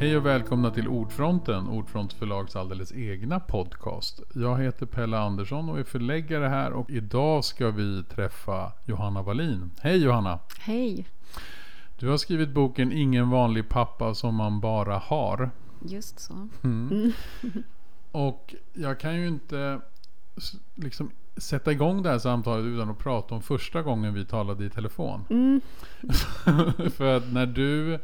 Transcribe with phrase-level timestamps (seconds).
[0.00, 4.20] Hej och välkomna till Ordfronten, Ordfront förlags alldeles egna podcast.
[4.34, 9.70] Jag heter Pelle Andersson och är förläggare här och idag ska vi träffa Johanna Wallin.
[9.80, 10.38] Hej Johanna!
[10.58, 11.08] Hej!
[11.98, 15.50] Du har skrivit boken Ingen vanlig pappa som man bara har.
[15.80, 16.48] Just så.
[16.62, 17.12] Mm.
[18.12, 19.80] Och jag kan ju inte
[20.74, 24.70] liksom sätta igång det här samtalet utan att prata om första gången vi talade i
[24.70, 25.24] telefon.
[25.30, 25.60] Mm.
[26.90, 27.98] För att när du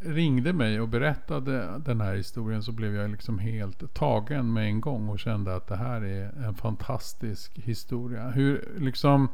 [0.00, 4.80] ringde mig och berättade den här historien så blev jag liksom helt tagen med en
[4.80, 8.30] gång och kände att det här är en fantastisk historia.
[8.30, 9.28] Hur, liksom,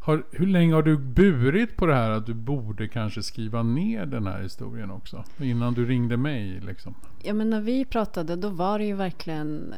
[0.00, 4.06] har, hur länge har du burit på det här att du borde kanske skriva ner
[4.06, 5.24] den här historien också?
[5.38, 6.94] Innan du ringde mig liksom.
[7.22, 9.74] Ja men när vi pratade då var det ju verkligen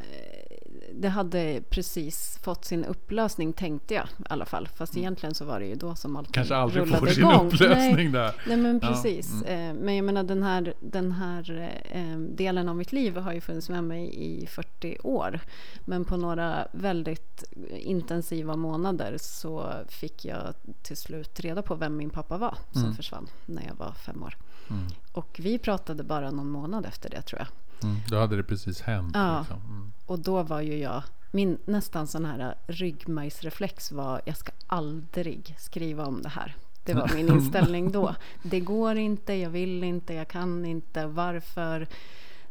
[0.94, 4.68] det hade precis fått sin upplösning tänkte jag i alla fall.
[4.68, 5.02] Fast mm.
[5.02, 7.46] egentligen så var det ju då som allt Kanske aldrig rullade får sin igång.
[7.46, 8.34] upplösning nej, där.
[8.46, 9.30] Nej men precis.
[9.44, 9.50] Ja.
[9.50, 9.76] Mm.
[9.76, 13.40] Eh, men jag menar den här, den här eh, delen av mitt liv har ju
[13.40, 15.40] funnits med mig i 40 år.
[15.84, 22.10] Men på några väldigt intensiva månader så fick jag till slut reda på vem min
[22.10, 22.94] pappa var som mm.
[22.94, 24.36] försvann när jag var fem år.
[24.70, 24.82] Mm.
[25.12, 27.48] Och vi pratade bara någon månad efter det tror jag.
[27.82, 29.10] Mm, då hade det precis hänt.
[29.14, 29.60] Ja, liksom.
[29.68, 29.92] mm.
[30.06, 36.06] och då var ju jag, min nästan sån här ryggmärgsreflex var jag ska aldrig skriva
[36.06, 36.56] om det här.
[36.84, 38.14] Det var min inställning då.
[38.42, 41.86] Det går inte, jag vill inte, jag kan inte, varför?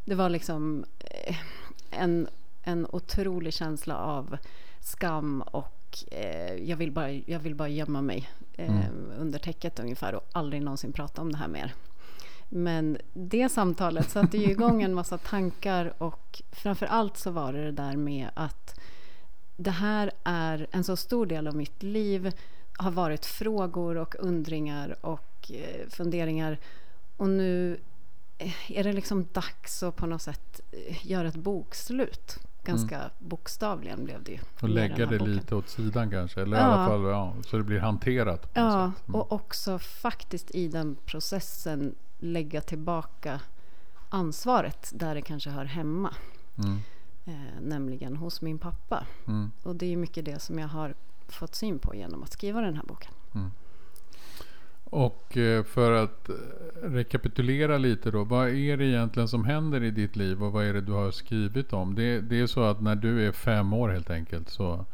[0.06, 1.36] Det var liksom eh,
[1.92, 2.28] en,
[2.64, 4.38] en otrolig känsla av
[4.80, 9.12] skam och eh, jag, vill bara, jag vill bara gömma mig eh, mm.
[9.20, 11.73] under täcket ungefär och aldrig någonsin prata om det här mer.
[12.49, 17.65] Men det samtalet satte ju igång en massa tankar och framför allt så var det
[17.65, 18.79] det där med att
[19.57, 22.31] det här är en så stor del av mitt liv
[22.77, 26.57] har varit frågor och undringar och eh, funderingar
[27.17, 27.79] och nu
[28.67, 32.38] är det liksom dags att på något sätt eh, göra ett bokslut.
[32.63, 33.09] Ganska mm.
[33.19, 34.39] bokstavligen blev det ju.
[34.61, 35.35] Och lägga det boken.
[35.35, 36.41] lite åt sidan kanske?
[36.41, 36.63] Eller ja.
[36.63, 38.51] i alla fall ja, så det blir hanterat.
[38.53, 38.94] ja, mm.
[39.16, 43.42] och också faktiskt i den processen lägga tillbaka
[44.09, 46.14] ansvaret där det kanske hör hemma.
[46.58, 46.80] Mm.
[47.26, 49.06] Eh, nämligen hos min pappa.
[49.28, 49.52] Mm.
[49.64, 50.94] Och det är mycket det som jag har
[51.28, 53.12] fått syn på genom att skriva den här boken.
[53.36, 53.52] Mm.
[54.84, 56.36] Och eh, för att eh,
[56.81, 58.24] rekapitulera lite då.
[58.24, 61.12] Vad är det egentligen som händer i ditt liv och vad är det du har
[61.12, 61.96] skrivit om?
[61.96, 64.86] Det, det är så att när du är fem år helt enkelt så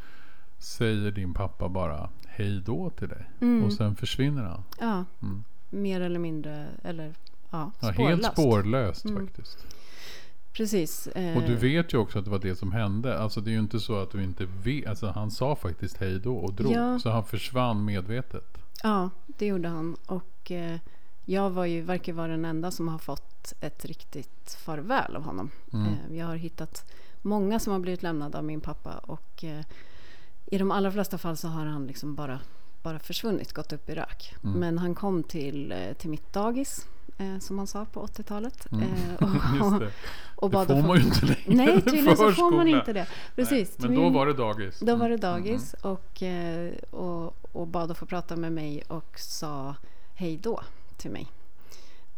[0.57, 3.29] säger din pappa bara hej då till dig.
[3.41, 3.63] Mm.
[3.63, 4.63] Och sen försvinner han.
[4.79, 5.05] Ja.
[5.21, 7.13] Mm mer eller mindre, eller
[7.49, 7.99] ja, spårlöst.
[7.99, 9.27] Ja, helt spårlöst mm.
[9.27, 9.65] faktiskt.
[10.53, 11.07] Precis.
[11.07, 11.37] Eh.
[11.37, 13.19] Och du vet ju också att det var det som hände.
[13.19, 14.87] Alltså det är ju inte så att du inte vet.
[14.87, 16.73] Alltså han sa faktiskt hej då och drog.
[16.73, 16.99] Ja.
[16.99, 18.57] Så han försvann medvetet.
[18.83, 19.95] Ja, det gjorde han.
[20.05, 20.79] Och eh,
[21.25, 25.49] jag var ju, verkar vara den enda som har fått ett riktigt farväl av honom.
[25.73, 25.87] Mm.
[25.87, 28.97] Eh, jag har hittat många som har blivit lämnade av min pappa.
[28.97, 29.65] Och eh,
[30.45, 32.39] i de allra flesta fall så har han liksom bara
[32.83, 34.35] bara försvunnit, gått upp i rök.
[34.43, 34.59] Mm.
[34.59, 36.87] Men han kom till, eh, till mitt dagis,
[37.17, 38.71] eh, som man sa på 80-talet.
[38.71, 38.83] Mm.
[38.83, 39.91] Eh, och, det.
[40.35, 41.65] och bad det får man ju inte längre.
[41.65, 43.07] Nej, tydligen så får man inte det.
[43.35, 43.75] Precis.
[43.77, 44.79] Nej, men då var det dagis.
[44.79, 45.19] Då var det mm.
[45.19, 45.93] dagis mm.
[45.93, 49.75] och, eh, och, och bad att få prata med mig och sa
[50.13, 50.61] hej då
[50.97, 51.31] till mig.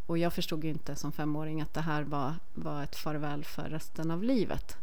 [0.06, 3.64] Och jag förstod ju inte som femåring att det här var, var ett farväl för
[3.64, 4.78] resten av livet.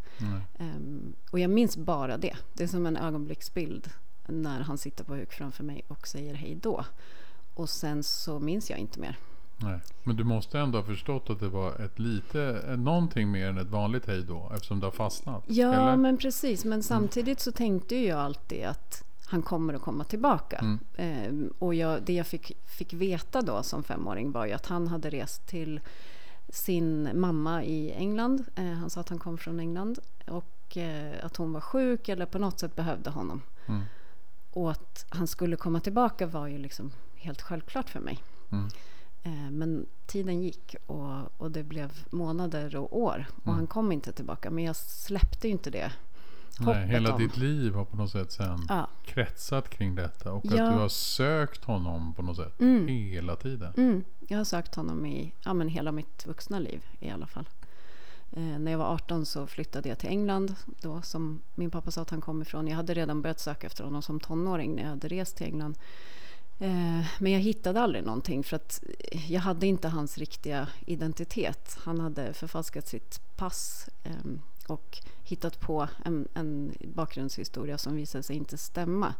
[0.58, 2.36] Um, och jag minns bara det.
[2.52, 3.90] Det är som en ögonblicksbild
[4.30, 6.84] när han sitter på huk framför mig och säger hej då.
[7.54, 9.18] Och sen så minns jag inte mer.
[9.62, 9.80] Nej.
[10.04, 13.70] Men du måste ändå ha förstått att det var ett lite, någonting mer än ett
[13.70, 15.44] vanligt hej då eftersom det har fastnat.
[15.46, 15.96] Ja, eller?
[15.96, 16.64] men precis.
[16.64, 16.82] Men mm.
[16.82, 20.58] samtidigt så tänkte jag alltid att han kommer att komma tillbaka.
[20.58, 20.78] Mm.
[20.96, 24.88] Eh, och jag, det jag fick, fick veta då som femåring var ju att han
[24.88, 25.80] hade rest till
[26.48, 28.44] sin mamma i England.
[28.56, 32.26] Eh, han sa att han kom från England och eh, att hon var sjuk eller
[32.26, 33.42] på något sätt behövde honom.
[33.66, 33.82] Mm.
[34.50, 38.18] Och att han skulle komma tillbaka var ju liksom helt självklart för mig.
[38.50, 38.68] Mm.
[39.22, 43.56] Eh, men tiden gick och, och det blev månader och år och mm.
[43.56, 44.50] han kom inte tillbaka.
[44.50, 45.92] Men jag släppte ju inte det
[46.58, 47.20] Nej, hela om.
[47.20, 48.88] ditt liv har på något sätt sen ja.
[49.04, 50.64] kretsat kring detta och ja.
[50.64, 52.88] att du har sökt honom på något sätt mm.
[52.88, 53.72] hela tiden.
[53.76, 54.04] Mm.
[54.28, 57.48] Jag har sökt honom i ja, men hela mitt vuxna liv i alla fall.
[58.32, 62.02] Eh, när jag var 18 så flyttade jag till England, då som min pappa sa
[62.02, 62.68] att han kom ifrån.
[62.68, 65.78] Jag hade redan börjat söka efter honom som tonåring när jag hade rest till England.
[66.58, 68.82] Eh, men jag hittade aldrig någonting för att
[69.28, 71.76] jag hade inte hans riktiga identitet.
[71.78, 74.40] Han hade förfalskat sitt pass ehm,
[74.70, 79.14] och hittat på en, en bakgrundshistoria som visade sig inte stämma.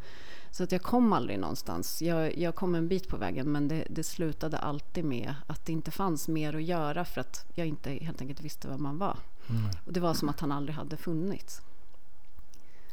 [0.51, 2.03] Så att jag kom aldrig någonstans.
[2.03, 5.73] Jag, jag kom en bit på vägen men det, det, slutade alltid med att det
[5.73, 9.17] inte fanns mer att göra för att jag inte helt enkelt visste vad man var.
[9.49, 9.71] Mm.
[9.87, 11.63] Och det var som att han aldrig hade funnits.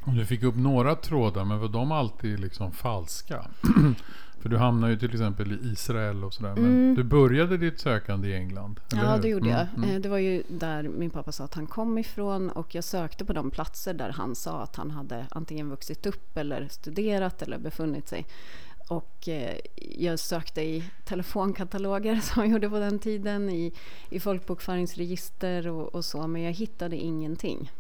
[0.06, 3.48] Du fick upp några trådar men var de alltid liksom falska?
[4.48, 6.54] För du hamnade ju till exempel i Israel och sådär.
[6.56, 6.96] Men mm.
[6.96, 8.80] du började ditt sökande i England?
[8.92, 9.68] ja, det gjorde jag.
[9.76, 10.02] Mm, mm.
[10.02, 12.50] Det var ju där min pappa sa att han kom ifrån.
[12.50, 16.38] Och jag sökte på de platser där han sa att han hade antingen vuxit upp
[16.38, 18.26] eller studerat eller befunnit sig.
[18.88, 23.74] Och eh, jag sökte i telefonkataloger som jag gjorde på den tiden, i,
[24.10, 27.72] i folkbokföringsregister och, och så, men jag hittade ingenting.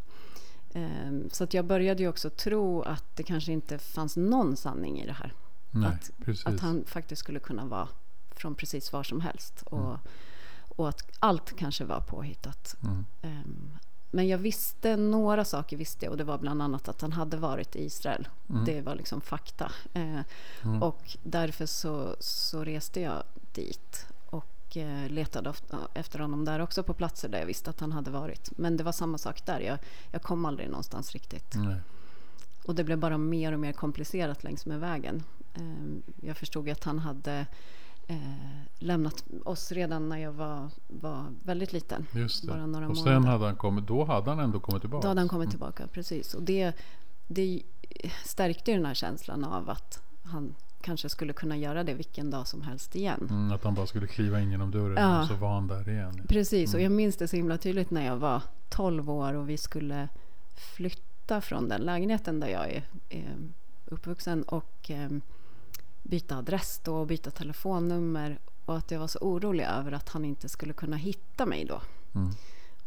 [0.74, 5.02] Um, så att jag började ju också tro att det kanske inte fanns någon sanning
[5.02, 5.34] i det här.
[5.72, 7.88] Nej, att, att, han faktiskt skulle kunna vara
[8.32, 9.62] från precis var som helst.
[9.66, 10.00] Och, mm.
[10.60, 12.76] och att allt kanske var påhittat.
[12.84, 13.06] Mm.
[13.22, 13.78] Um,
[14.12, 17.38] men jag visste några saker visste jag och det var bland annat att han hade
[17.38, 18.28] varit i Israel.
[18.50, 18.66] Mm.
[18.66, 19.72] Det var liksom fakta.
[19.94, 20.20] Eh,
[20.64, 20.84] mm.
[20.84, 23.24] Och därför så, så reste jag
[23.54, 25.54] dit och eh, letade
[25.94, 28.52] efter honom där också på platser där jag visste att han hade varit.
[28.58, 29.60] Men det var samma sak där.
[29.60, 29.78] Jag,
[30.12, 31.56] jag kom aldrig någonstans riktigt.
[31.56, 31.76] Nej.
[32.66, 35.24] Och det blev bara mer och mer komplicerat längs med vägen.
[35.60, 37.46] Ehm, jag förstod att han hade
[38.08, 38.18] eh,
[38.80, 42.08] lämnat oss redan när jag var, var väldigt liten.
[42.48, 45.02] Bara några och sen hade han kommit, då hade han ändå kommit tillbaka?
[45.02, 45.52] Då hade han kommit mm.
[45.52, 46.34] tillbaka, precis.
[46.34, 46.74] Och det,
[47.28, 47.62] det
[48.26, 52.62] stärkte den här känslan av att han kanske skulle kunna göra det vilken dag som
[52.62, 53.28] helst igen.
[53.30, 55.22] Mm, att han bara skulle kliva in genom dörren ja.
[55.22, 56.22] och så var han där igen.
[56.28, 56.80] Precis, mm.
[56.80, 60.08] och jag minns det så himla tydligt när jag var 12 år och vi skulle
[60.76, 63.36] flytta från den lägenheten där jag är, är
[63.86, 65.10] uppvuxen och eh,
[66.08, 70.26] byta adress då och byta telefonnummer och att jag var så orolig över att han
[70.26, 71.82] inte skulle kunna hitta mig då.
[72.16, 72.32] Mm.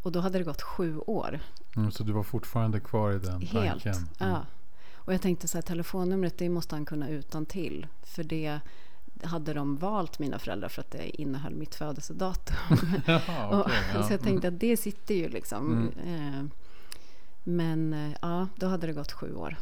[0.03, 1.41] Och då hade det gått sju år.
[1.77, 3.95] Mm, så du var fortfarande kvar i den Helt, tanken?
[3.95, 4.33] Mm.
[4.33, 4.47] ja.
[4.93, 8.61] Och jag tänkte så här, telefonnumret det måste han kunna utan till För det
[9.23, 12.57] hade de valt mina föräldrar för att det innehöll mitt födelsedatum.
[13.07, 14.03] Jaha, okay, ja.
[14.03, 15.93] Så jag tänkte att det sitter ju liksom.
[15.97, 16.39] Mm.
[16.39, 16.45] Eh,
[17.45, 19.57] men eh, ja, då hade det gått sju år.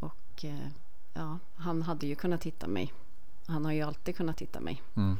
[0.00, 0.68] Och eh,
[1.14, 2.92] ja, han hade ju kunnat hitta mig
[3.46, 4.82] han har ju alltid kunnat hitta mig.
[4.94, 5.16] Mm.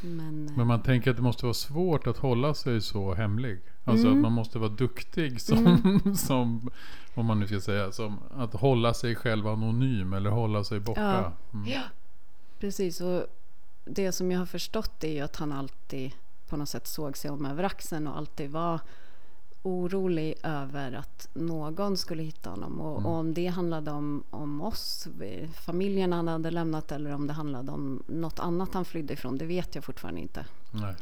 [0.00, 3.60] Men, Men, man tänker att det måste vara svårt att hålla sig så hemlig.
[3.84, 4.18] Alltså mm.
[4.18, 6.14] att man måste vara duktig som, mm.
[6.16, 6.70] som,
[7.14, 11.00] om man nu ska säga, som att hålla sig själv anonym eller hålla sig borta.
[11.00, 11.72] Ja, mm.
[11.72, 11.82] ja.
[12.60, 13.00] precis.
[13.00, 13.26] Och
[13.84, 16.12] det som jag har förstått är ju att han alltid
[16.48, 18.80] på något sätt såg sig om över axeln och alltid var
[19.62, 22.80] orolig över att någon skulle hitta honom.
[22.80, 23.06] Och, mm.
[23.06, 25.08] och, om det handlade om, om oss,
[25.54, 29.46] familjen han hade lämnat eller om det handlade om något annat han flydde ifrån, det
[29.46, 30.44] vet jag fortfarande inte.
[30.70, 30.94] Nej.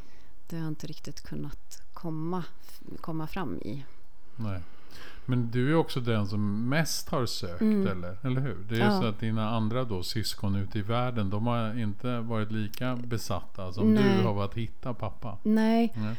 [0.48, 2.44] Det har jag inte riktigt kunnat komma,
[3.00, 3.84] komma fram i.
[4.36, 4.60] Nej.
[5.26, 7.86] Men du är också den som mest har sökt, mm.
[7.86, 8.56] eller, eller hur?
[8.68, 9.00] Det är ja.
[9.00, 13.72] så att dina andra då, syskon ute i världen, de har inte varit lika besatta
[13.72, 14.16] som Nej.
[14.16, 15.38] du har varit att hitta pappa.
[15.42, 15.92] Nej.
[15.96, 16.16] Nej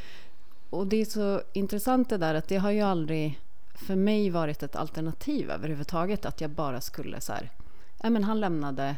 [0.72, 3.40] och det är så intressant det där att det har ju aldrig
[3.74, 7.52] för mig varit ett alternativ överhuvudtaget att jag bara skulle så här,
[8.02, 8.96] ja men han lämnade,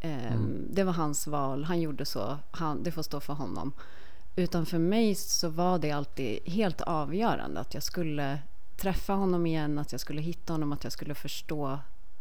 [0.00, 0.68] eh, mm.
[0.70, 3.72] det var hans val, han gjorde så, han, det får stå för honom.
[4.36, 8.38] Utan för mig så var det alltid helt avgörande att jag skulle
[8.76, 11.78] träffa honom igen, att jag skulle hitta honom, att jag skulle förstå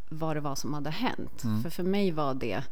[0.09, 1.43] vad det var som hade hänt.
[1.43, 1.63] Mm.
[1.63, 2.63] För för mig var det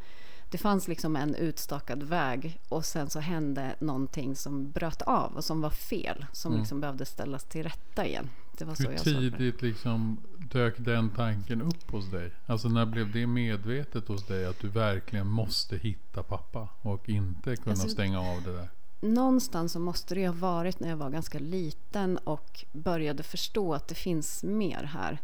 [0.51, 5.43] det fanns liksom en utstakad väg och sen så hände någonting som bröt av och
[5.43, 6.25] som var fel.
[6.33, 6.61] Som mm.
[6.61, 8.29] liksom behövde ställas till rätta igen.
[8.57, 10.17] Det var Hur så jag tidigt liksom
[10.51, 12.31] dök den tanken upp hos dig?
[12.45, 17.55] Alltså när blev det medvetet hos dig att du verkligen måste hitta pappa och inte
[17.55, 18.69] kunna alltså, stänga av det där?
[19.01, 23.87] Någonstans så måste det ha varit när jag var ganska liten och började förstå att
[23.87, 25.21] det finns mer här.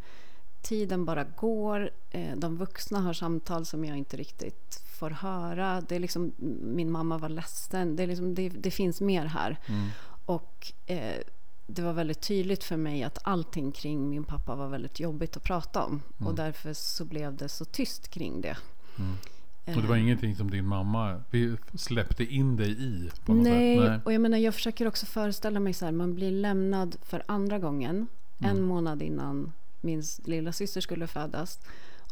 [0.62, 1.90] Tiden bara går.
[2.10, 5.82] Eh, de vuxna har samtal som jag inte riktigt får höra.
[5.82, 7.96] Det är liksom, min mamma var ledsen.
[7.96, 9.58] Det, är liksom, det, det finns mer här.
[9.68, 9.90] Mm.
[10.26, 11.22] Och eh,
[11.68, 15.44] det var väldigt tydligt för mig att allting kring min pappa var väldigt jobbigt att
[15.44, 16.02] prata om.
[16.18, 16.28] Mm.
[16.28, 18.58] Och därför så blev det så tyst kring det.
[19.00, 19.16] Mm.
[19.76, 20.02] Och det var eh.
[20.02, 21.22] ingenting som din mamma
[21.74, 23.10] släppte in dig i?
[23.26, 26.96] Nej, Nej, och jag menar jag försöker också föreställa mig så här, man blir lämnad
[27.02, 28.64] för andra gången, en mm.
[28.64, 29.54] månad innan
[29.88, 31.60] min lilla syster skulle födas.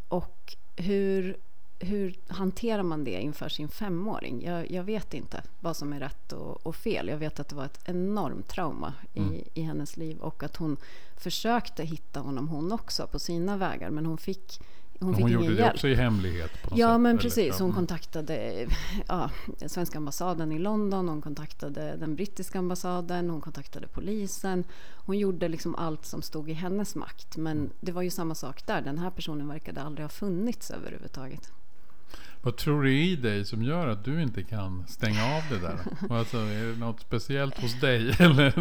[0.07, 1.37] Och hur
[1.79, 4.43] hur hanterar man det inför sin femåring?
[4.45, 7.07] Jag, jag vet inte vad som är rätt och, och, fel.
[7.07, 9.43] Jag vet att det var ett enormt trauma i, mm.
[9.53, 10.77] i hennes liv och att hon
[11.17, 14.59] försökte hitta honom hon också på sina vägar men hon fick
[14.99, 15.73] hon Hon, gjorde det hjälp.
[15.73, 17.19] också i hemlighet Ja, sätt, men eller?
[17.21, 17.59] precis.
[17.59, 17.75] Hon mm.
[17.75, 18.67] kontaktade
[19.07, 19.29] ja,
[19.67, 24.63] svenska ambassaden i London, hon kontaktade den brittiska ambassaden, hon kontaktade polisen.
[25.05, 27.37] Hon gjorde liksom allt som stod i hennes makt.
[27.37, 27.69] Men Mm.
[27.79, 28.81] det var ju samma sak där.
[28.81, 31.51] Den här personen verkade aldrig ha funnits överhuvudtaget.
[32.41, 35.79] Vad tror du i dig som gör att du inte kan stänga av det där?
[36.19, 38.15] alltså, är det något speciellt hos dig?
[38.19, 38.53] Eller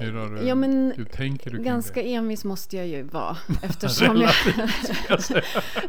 [0.00, 2.14] hur har du, Ja, men hur tänker du Ganska det?
[2.14, 4.32] envis måste jag ju vara eftersom jag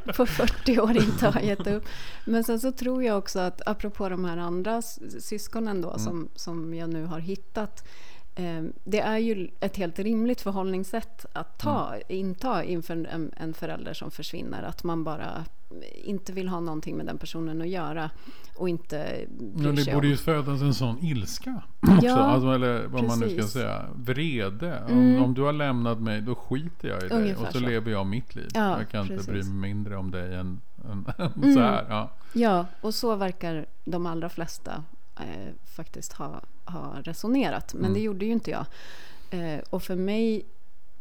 [0.15, 1.85] på 40 år inte har gett upp.
[2.25, 4.81] Men sen så tror jag också att apropå de här andra
[5.19, 7.87] syskonen då som, som jag nu har hittat.
[8.35, 13.93] Eh, det är ju ett helt rimligt förhållningssätt att ta, inta inför en, en förälder
[13.93, 14.63] som försvinner.
[14.63, 15.45] Att man bara
[16.03, 18.09] inte vill ha någonting med den personen att göra
[18.55, 20.11] och inte bryr Ja, det sig borde om.
[20.11, 22.05] ju födas en sån ilska också.
[22.05, 23.51] Ja, alltså, eller vad man nu ska precis.
[23.53, 23.85] säga.
[23.95, 24.83] Vrede.
[24.87, 25.23] Om, Mm.
[25.23, 27.17] om du har lämnat mig, då skiter jag i dig.
[27.17, 27.65] Ungefär Och så, så.
[27.65, 28.47] lever jag mitt liv.
[28.53, 29.29] Ja, jag kan inte precis.
[29.31, 30.61] bry mig mindre om dig än,
[30.91, 31.53] än, än Mm.
[31.53, 31.85] så här.
[31.89, 32.09] Ja.
[32.33, 34.83] Ja, och så verkar de allra flesta
[35.19, 37.73] eh, faktiskt ha, ha resonerat.
[37.73, 37.93] Men Mm.
[37.93, 38.65] det gjorde ju inte jag.
[39.29, 40.45] Eh, och för mig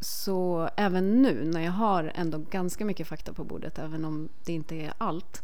[0.02, 4.52] så även nu när jag har ändå ganska mycket fakta på bordet, även om det
[4.52, 5.42] inte är allt,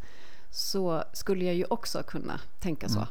[0.51, 3.07] så skulle jag ju också kunna tänka så.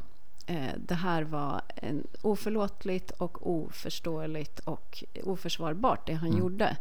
[0.45, 6.39] Eh, det här var en oförlåtligt och oförståeligt och oförsvarbart det han Mm.
[6.39, 6.77] gjorde.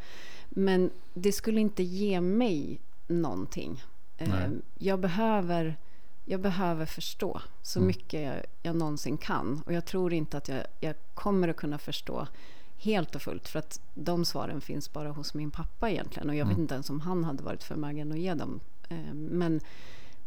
[0.48, 3.82] Men det skulle inte ge mig någonting.
[4.18, 4.48] Eh, Nej.
[4.78, 5.76] jag, behöver,
[6.24, 7.86] jag behöver förstå så Mm.
[7.86, 9.62] mycket jag, jag någonsin kan.
[9.66, 12.26] Och jag tror inte att jag, jag kommer att kunna förstå
[12.78, 13.48] helt och fullt.
[13.48, 16.28] För att de svaren finns bara hos min pappa egentligen.
[16.28, 16.62] Och jag vet Mm.
[16.62, 18.60] inte ens om han hade varit förmögen att ge dem.
[18.88, 19.60] Eh, men,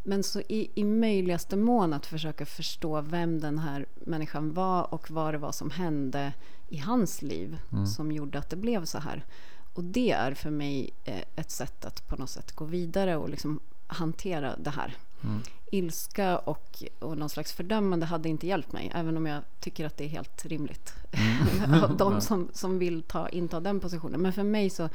[0.04, 5.12] men så i, i möjligaste mån att försöka förstå vem den här människan var och
[5.12, 6.34] vad det var som hände
[6.70, 7.88] i hans liv Mm.
[7.88, 9.26] som gjorde att det blev så här.
[9.74, 13.30] Och det är för mig eh, ett sätt att på något sätt gå vidare och
[13.30, 14.96] liksom hantera det här.
[15.24, 15.42] Mm.
[15.72, 19.98] Ilska och, och någon slags fördömande hade inte hjälpt mig, även om jag tycker att
[19.98, 20.94] det är helt rimligt.
[21.12, 21.98] Mm.
[21.98, 24.22] De som, som vill ta, inta den positionen.
[24.22, 24.90] Men för mig så,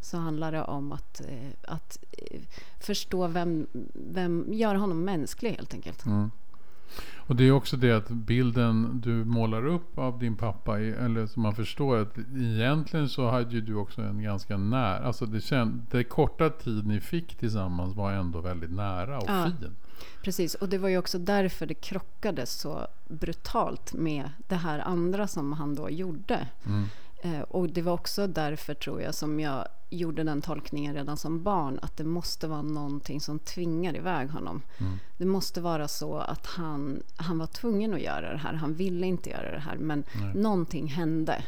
[0.00, 2.40] så handlar det om att, eh, att eh,
[2.80, 6.06] förstå vem, vem, göra honom mänsklig helt enkelt.
[6.06, 6.30] Mm.
[7.16, 11.42] Och det är också det att bilden du målar upp av din pappa, eller som
[11.42, 15.86] man förstår att egentligen så hade ju du också en ganska nära, alltså det, känd,
[15.90, 19.44] det korta tid ni fick tillsammans var ändå väldigt nära och Ja.
[19.44, 19.76] fin.
[20.22, 25.26] Precis, och det var ju också därför det krockade så brutalt med det här andra
[25.26, 26.48] som han då gjorde.
[26.66, 26.84] Mm.
[27.22, 31.42] Eh, och det var också därför tror jag som jag gjorde den tolkningen redan som
[31.42, 34.62] barn att det måste vara någonting som tvingar iväg honom.
[34.78, 34.98] Mm.
[35.16, 38.52] Det måste vara så att han, han var tvungen att göra det här.
[38.52, 40.34] Han ville inte göra det här men Nej.
[40.34, 41.44] någonting hände.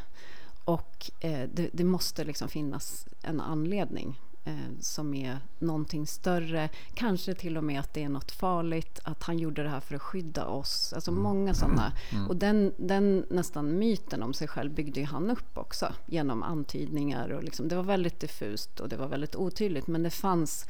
[0.64, 6.68] Och eh, det, det måste liksom finnas en anledning eh, som är någonting större.
[6.94, 9.94] Kanske till och med att det är något farligt, att han gjorde det här för
[9.94, 10.92] att skydda oss.
[10.92, 11.92] Alltså många sådana.
[12.12, 12.28] Mm.
[12.28, 17.28] Och den, den nästan myten om sig själv byggde ju han upp också genom antydningar.
[17.28, 20.66] Och liksom, det var väldigt diffust och det var väldigt otydligt men det fanns,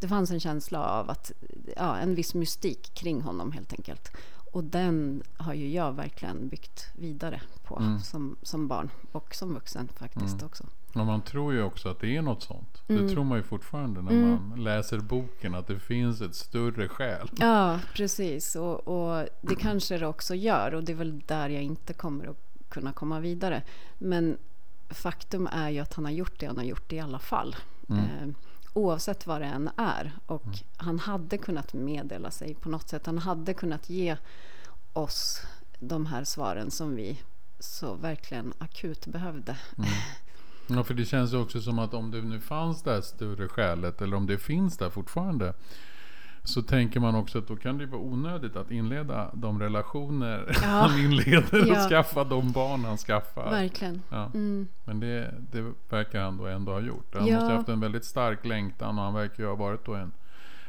[0.00, 1.32] det fanns en känsla av att,
[1.76, 4.10] ja, en viss mystik kring honom helt enkelt.
[4.52, 8.00] Och den har ju jag verkligen byggt vidare på Mm.
[8.00, 10.46] som, som barn och som vuxen faktiskt Mm.
[10.46, 10.64] också.
[10.94, 12.82] Och man tror ju också att det är något sånt.
[12.88, 13.06] Mm.
[13.06, 14.48] Det tror man ju fortfarande när Mm.
[14.48, 17.30] man läser boken, att det finns ett större skäl.
[17.38, 18.56] Ja, precis.
[18.56, 20.74] Och, och det kanske det också gör.
[20.74, 22.36] Och det är väl där jag inte kommer att
[22.68, 23.62] kunna komma vidare.
[23.98, 24.38] Men
[24.90, 27.56] faktum är ju att han har gjort det han har gjort i alla fall.
[27.88, 28.04] Mm.
[28.04, 28.28] Eh,
[28.76, 30.12] oavsett vad det än är.
[30.26, 30.44] Och
[30.76, 33.06] han hade kunnat meddela sig på något sätt.
[33.06, 34.16] Han hade kunnat ge
[34.92, 35.40] oss
[35.78, 37.22] de här svaren som vi
[37.58, 39.56] så verkligen akut behövde.
[39.78, 39.90] Mm.
[40.66, 43.48] Ja, för det känns ju också som att om det nu fanns det här större
[43.48, 45.54] skälet, eller om det finns där fortfarande,
[46.46, 50.66] så tänker man också att då kan det vara onödigt att inleda de relationer Ja.
[50.68, 51.88] han inleder och Ja.
[51.88, 53.50] skaffa de barn han skaffar.
[53.50, 54.02] Verkligen.
[54.10, 54.24] Ja.
[54.34, 54.68] Mm.
[54.84, 57.14] Men det, det verkar han då ändå ha gjort.
[57.14, 59.94] Han måste ha haft en väldigt stark längtan och han verkar ju ha varit då
[59.94, 60.12] en,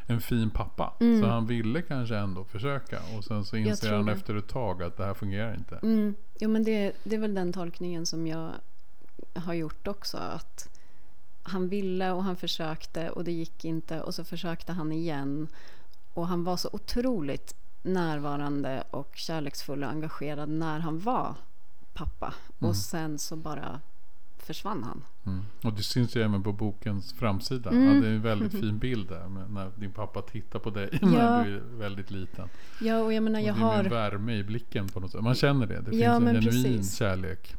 [0.06, 0.94] en fin pappa.
[1.00, 1.22] Mm.
[1.22, 3.00] Så han ville kanske ändå försöka.
[3.18, 4.12] Och sen så inser han det.
[4.12, 5.76] efter ett tag att det här fungerar inte.
[5.84, 6.16] Mm.
[6.40, 8.52] Jo, men det, det är väl den tolkningen som jag
[9.36, 10.18] har gjort också.
[10.18, 10.70] Att
[11.48, 15.48] han ville och han försökte och det gick inte och så försökte han igen.
[16.14, 21.36] Och han var så otroligt närvarande och kärleksfull och engagerad när han var
[21.94, 22.34] pappa.
[22.60, 22.70] Mm.
[22.70, 23.80] Och sen så bara
[24.38, 25.04] försvann han.
[25.26, 25.46] Mm.
[25.64, 27.70] Och det syns ju även på bokens framsida.
[27.70, 27.96] Mm.
[27.96, 29.48] Ja, det är en väldigt fin bild där.
[29.50, 31.08] När din pappa tittar på dig Ja.
[31.08, 32.50] när du är väldigt liten.
[32.82, 33.84] Ja, och jag menar jag och det är har...
[33.84, 35.22] med värme i blicken på något sätt.
[35.22, 35.80] Man känner det.
[35.82, 36.98] Det finns Ja, en genuin precis.
[36.98, 37.56] kärlek.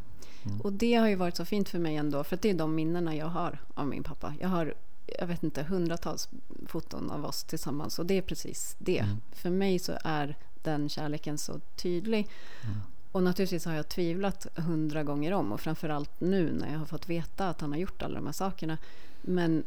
[0.62, 2.24] Och det har ju varit så fint för mig ändå.
[2.24, 4.34] För det är de minnena jag har av min pappa.
[4.40, 4.74] Jag har
[5.18, 6.28] jag vet inte, hundratals
[6.66, 8.98] foton av oss tillsammans och det är precis det.
[8.98, 9.16] Mm.
[9.32, 12.28] För mig så är den kärleken så tydlig.
[12.64, 12.76] Mm.
[13.12, 17.08] Och naturligtvis har jag tvivlat hundra gånger om och framförallt nu när jag har fått
[17.08, 18.78] veta att han har gjort alla de här sakerna.
[19.22, 19.64] Men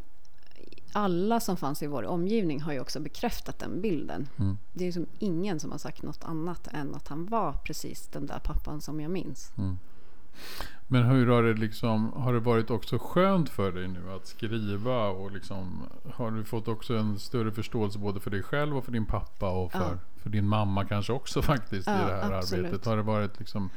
[0.91, 4.27] alla som fanns i vår omgivning har ju också bekräftat den bilden.
[4.39, 4.57] Mm.
[4.73, 8.25] Det är liksom ingen som har sagt något annat än att han var precis den
[8.25, 9.51] där pappan som jag minns.
[9.57, 9.77] Mm.
[10.87, 15.07] Men hur har det liksom, har det varit också skönt för dig nu att skriva
[15.07, 15.83] och liksom,
[16.13, 19.49] har du fått också en större förståelse både för dig själv och för din pappa
[19.49, 19.97] och för, Ja.
[20.23, 22.65] för din mamma kanske också faktiskt i Ja, det här absolut.
[22.65, 22.85] arbetet?
[22.85, 23.69] Har det varit liksom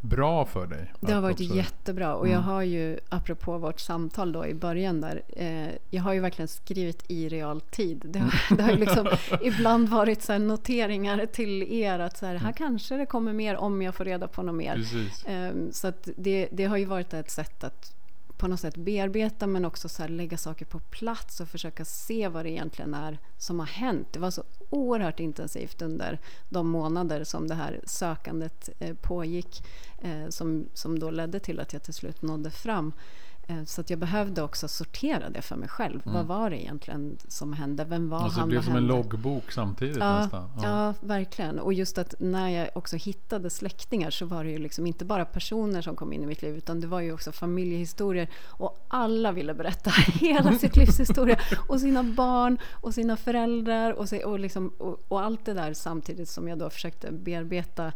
[0.00, 0.92] bra för dig?
[1.00, 2.34] Det har varit också- jättebra och Mm.
[2.34, 6.48] jag har ju, apropå vårt samtal då i början där, eh, jag har ju verkligen
[6.48, 8.02] skrivit i realtid.
[8.04, 9.06] Det har, det har ju liksom
[9.42, 13.82] ibland varit så noteringar till er att så här, här kanske det kommer mer om
[13.82, 14.84] jag får reda på något mer.
[15.26, 17.92] Ehm, Så det, det har ju varit ett sätt att
[18.36, 22.28] på något sätt bearbeta men också så här lägga saker på plats och försöka se
[22.28, 24.08] vad det egentligen är som har hänt.
[24.12, 29.62] Det var så oerhört intensivt under de månader som det här sökandet eh, pågick
[29.98, 32.92] eh, som, som då ledde till att jag till slut nådde fram.
[33.48, 36.00] Eh, Så att jag behövde också sortera det för mig själv.
[36.04, 37.84] Vad var det egentligen som hände?
[37.84, 38.24] Vem var Mm.
[38.24, 38.48] Alltså det han?
[38.48, 38.94] blev Vad som en hände?
[38.94, 40.50] loggbok samtidigt Ja, nästan.
[40.62, 40.94] ja.
[41.00, 41.58] verkligen.
[41.58, 45.24] Och just att när jag också hittade släktingar så var det ju liksom inte bara
[45.24, 49.32] personer som kom in i mitt liv utan det var ju också familjehistorier och alla
[49.32, 51.38] ville berätta hela sitt livs historia
[51.68, 56.28] och sina barn och sina föräldrar och, och, liksom, och, och allt det där samtidigt
[56.28, 57.92] som jag då försökte bearbeta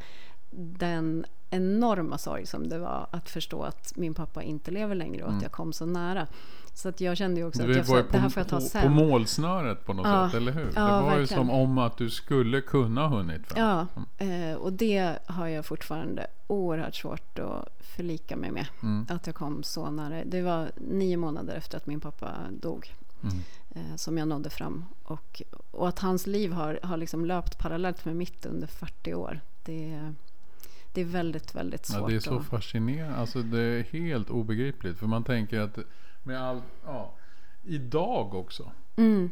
[0.78, 5.28] den enorma sorg som det var att förstå att min pappa inte lever längre och
[5.28, 5.37] Mm.
[5.37, 6.26] att jag kom så nära.
[6.75, 8.40] Så att jag kände ju också Du att jag, var ju det här på, får
[8.40, 8.92] jag ta på, på sen.
[8.92, 10.28] målsnöret på något Ja.
[10.30, 10.73] sätt, eller hur?
[10.75, 11.26] Ja, det var ju verkligen.
[11.47, 13.87] som om att du skulle kunna ha hunnit fram.
[14.19, 18.66] Ja, eh, och det har jag fortfarande oerhört svårt att förlika mig med.
[18.83, 19.07] Mm.
[19.11, 20.25] Att jag kom så nära.
[20.25, 23.37] Det var nio månader efter att min pappa dog Mm.
[23.71, 24.85] eh, som jag nådde fram.
[25.04, 29.40] Och, och att hans liv har, har liksom löpt parallellt med mitt under 40 år.
[29.64, 30.12] Det,
[30.92, 32.00] det är väldigt, väldigt svårt.
[32.00, 33.16] Ja, det är så att- fascinerande.
[33.16, 34.99] Alltså det är helt obegripligt.
[34.99, 35.78] För man tänker att
[36.23, 37.14] med all, ja,
[37.64, 38.70] idag också.
[38.97, 39.30] Mm,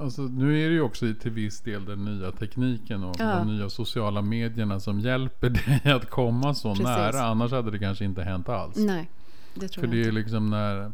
[0.00, 3.34] Alltså, nu är det ju också till viss del den nya tekniken och Ja.
[3.38, 5.50] de nya sociala medierna som hjälper
[5.82, 6.84] dig att komma så Precis.
[6.84, 7.20] nära.
[7.22, 8.76] Annars hade det kanske inte hänt alls.
[8.76, 9.10] nej,
[9.54, 10.12] det tror För jag det är inte.
[10.12, 10.92] liksom när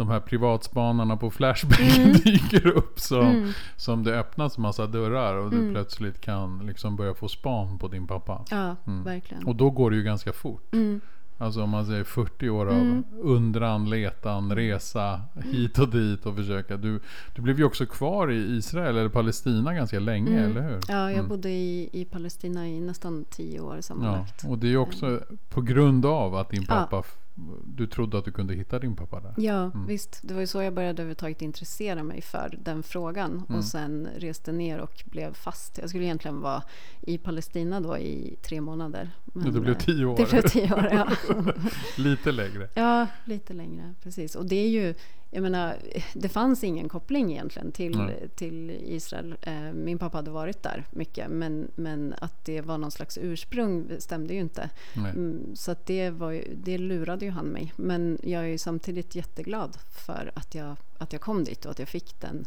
[0.00, 2.12] de här privatspanarna på Flashback Mm.
[2.24, 5.72] dyker upp som, Mm, som det öppnas massa dörrar och du Mm.
[5.72, 8.44] plötsligt kan liksom börja få span på din pappa.
[8.50, 9.04] ja, Mm.
[9.04, 9.44] verkligen.
[9.46, 10.72] Och då går det ju ganska fort.
[10.74, 11.00] Mm,
[11.38, 13.04] Alltså om man säger 40 år av Mm.
[13.22, 16.76] undran, letan, resa hit och dit och försöka.
[16.76, 17.00] Du,
[17.34, 20.78] du blev ju också kvar i Israel eller Palestina ganska länge, eller hur?
[20.88, 24.44] ja, jag bodde i, i Palestina i nästan tio år Ja, sammanlagt.
[24.44, 26.74] och det är ju också på grund av att din Ja.
[26.74, 27.16] pappa, f-
[27.64, 29.34] du trodde att du kunde hitta din pappa där.
[29.36, 29.86] Ja, Mm.
[29.86, 30.20] visst.
[30.22, 33.30] Det var ju så jag började överhuvudtaget intressera mig för den frågan.
[33.48, 33.58] Mm.
[33.58, 35.78] Och sen reste ner och blev fast.
[35.78, 36.62] Jag skulle egentligen vara
[37.00, 39.10] i Palestina då i tre månader.
[39.24, 40.16] Men, Ja, det blev eh, tio år.
[40.16, 41.08] Det blev tio år, ja.
[41.98, 42.68] Lite längre.
[42.74, 43.94] ja, lite längre.
[44.02, 44.34] Precis.
[44.34, 44.94] Och det är ju,
[45.32, 45.76] jag menar,
[46.14, 48.28] det fanns ingen koppling egentligen till, Nej.
[48.34, 49.34] till Israel.
[49.42, 53.90] Eh, Min pappa hade varit där mycket, men, men att det var någon slags ursprung
[53.98, 54.70] stämde ju inte.
[54.94, 55.10] Nej.
[55.10, 57.72] Mm, Så det, var ju, det lurade ju han mig.
[57.76, 61.78] Men jag är ju samtidigt jätteglad för att jag, att jag kom dit och att
[61.78, 62.44] jag fick den,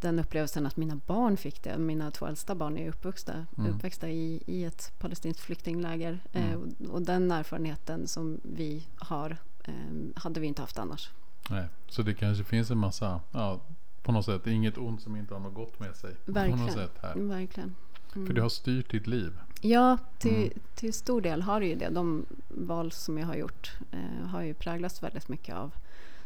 [0.00, 1.78] den upplevelsen att mina barn fick det.
[1.78, 3.70] Mina två äldsta barn är uppvuxna, Mm.
[3.74, 6.18] uppväxta i, i ett palestinskt flyktingläger.
[6.32, 6.50] Mm.
[6.50, 9.74] Eh, och, och den erfarenheten som vi har eh,
[10.14, 11.10] hade vi inte haft annars.
[11.50, 11.68] Nej.
[11.88, 13.60] Så det kanske finns en massa, ja,
[14.02, 16.14] på något sätt, inget ont som inte har något gott med sig.
[16.26, 16.58] På Verkligen.
[16.66, 17.14] något sätt här.
[17.14, 17.74] Verkligen.
[18.14, 18.26] Mm.
[18.26, 19.32] För det har styrt ditt liv.
[19.60, 20.50] Ja, till, Mm.
[20.74, 21.88] till stor del har det ju det.
[21.88, 25.70] De val som jag har gjort eh, har ju präglats väldigt mycket av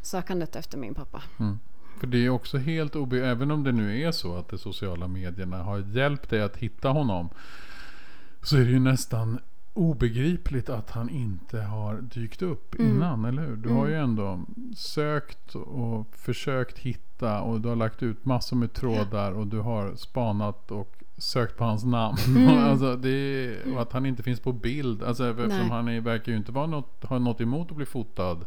[0.02, 1.22] sökandet efter min pappa.
[1.38, 1.58] Mm.
[2.00, 3.26] För det är också helt obe...
[3.26, 6.88] Även om det nu är så att de sociala medierna har hjälpt dig att hitta
[6.88, 7.28] honom.
[8.42, 9.38] Så är det ju nästan
[9.74, 12.90] obegripligt att han inte har dykt upp Mm.
[12.96, 13.56] innan, eller hur?
[13.56, 13.90] Du har Mm.
[13.90, 14.40] ju ändå
[14.76, 19.94] sökt och försökt hitta och du har lagt ut massor med trådar och du har
[19.96, 22.16] spanat och sökt på hans namn.
[22.26, 22.48] Mm.
[22.58, 25.02] alltså det och att han inte finns på bild.
[25.02, 25.68] Alltså eftersom Nej.
[25.68, 28.38] han är, verkar ju inte vara något, ha något emot att bli fotad.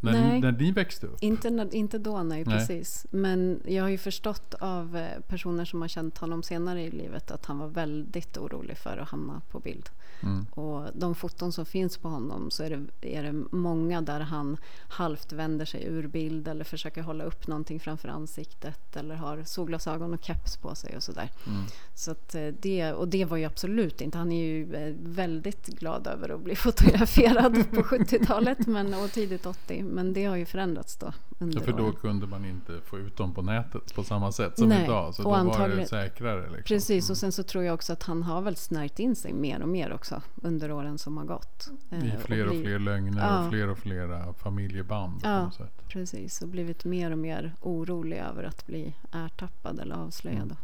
[0.00, 0.40] När, Nej.
[0.40, 1.16] när ni växte upp.
[1.20, 2.58] Inte, när- inte då, nej, Nej.
[2.58, 3.06] precis.
[3.10, 7.30] Men jag har ju förstått av eh, personer som har känt honom senare i livet
[7.30, 9.88] att han var väldigt orolig för att hamna på bild.
[10.22, 10.46] Mm.
[10.50, 14.56] Och de foton som finns på honom så är det, är det många där han
[14.88, 20.14] halvt vänder sig ur bild eller försöker hålla upp någonting framför ansiktet eller har solglasögon
[20.14, 21.30] och keps på sig och sådär.
[21.46, 21.62] Mm.
[21.94, 26.06] Så eh, det, och det var ju absolut inte, han är ju eh, väldigt glad
[26.06, 29.82] över att bli fotograferad på 70-talet men, och tidigt 80.
[29.86, 31.12] Men det har ju förändrats då.
[31.38, 31.94] Ja, för då åren.
[32.00, 35.14] kunde man inte få ut dem på nätet på samma sätt som Nej, idag.
[35.14, 36.42] Så och då var det antagligen- säkrare.
[36.42, 36.62] Liksom.
[36.64, 39.62] Precis, och sen så tror jag också att han har väl snärjt in sig mer
[39.62, 41.70] och mer också under åren som har gått.
[41.90, 43.44] I fler och bli- fler lögner Ja.
[43.44, 45.20] och fler och fler eh, familjeband.
[45.24, 45.50] Ja.
[45.88, 50.42] Precis, och blivit mer och mer orolig över att bli ertappad eller avslöjad.
[50.42, 50.56] Mm.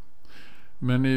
[0.79, 1.17] Men i,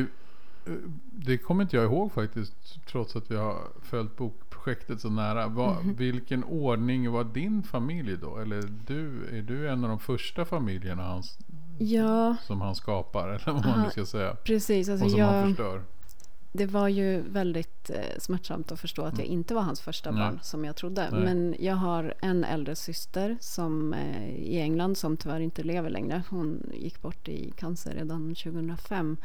[0.65, 0.73] eh,
[1.11, 2.53] det kommer inte jag ihåg faktiskt.
[2.87, 4.17] Trots att vi har följt
[4.65, 5.47] bokprojektet så nära.
[5.47, 5.95] Vad, Mhm.
[5.95, 8.38] Vilken ordning var din familj då?
[8.38, 11.23] Eller du, är du en av de första familjerna han,
[11.80, 13.28] Ja, som han skapar?
[13.30, 14.36] Eller vad man nu ska säga.
[14.36, 14.89] precis.
[14.89, 15.82] Alltså Och som han jag, förstör.
[16.54, 20.21] det var ju väldigt eh, smärtsamt att förstå att jag inte var hans första Mm.
[20.21, 20.30] Nej.
[20.32, 21.10] barn som jag trodde.
[21.12, 21.21] Nej.
[21.23, 26.23] Men jag har en äldre syster som, eh, i England som tyvärr inte lever längre.
[26.30, 29.17] Hon gick bort i cancer redan 2005.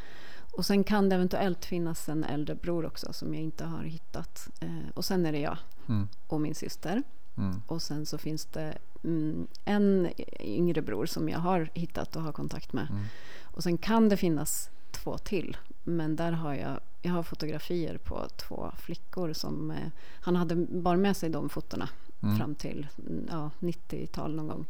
[0.52, 4.48] Och sen kan det eventuellt finnas en äldre bror också som jag inte har hittat.
[4.60, 5.56] Eh, och sen är det jag
[5.88, 6.08] Mm.
[6.26, 7.02] och min syster.
[7.36, 7.62] Mm.
[7.66, 10.08] Och sen så finns det mm, en
[10.40, 12.86] yngre bror som jag har hittat och har kontakt med.
[12.90, 13.04] Mm.
[13.42, 15.56] Och sen kan det finnas två till.
[15.84, 19.76] Men där har jag, jag har fotografier på två flickor som eh,
[20.20, 21.88] han hade bar med sig de fotona
[22.22, 22.36] Mm.
[22.38, 24.66] fram till mm, ja, 90-tal någon gång.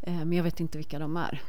[0.00, 1.42] Eh, men jag vet inte vilka de är.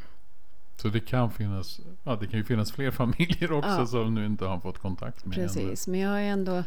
[0.81, 3.87] Så det kan finnas, ja det kan ju finnas fler familjer också Ja.
[3.87, 5.35] som du inte har fått kontakt med.
[5.35, 6.63] Precis, men jag har ändå